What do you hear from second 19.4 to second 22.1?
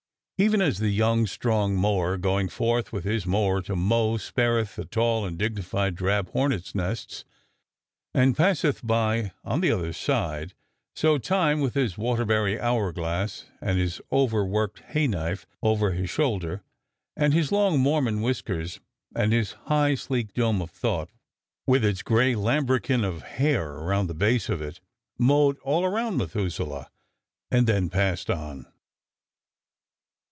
high, sleek dome of thought, with its